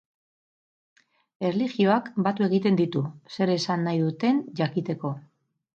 Erlijioak 1.49 2.09
batu 2.29 2.49
egiten 2.49 2.81
ditu, 2.83 3.05
zer 3.37 3.53
esan 3.59 3.89
nahi 3.91 4.05
duten 4.07 4.45
jakiteko. 4.63 5.19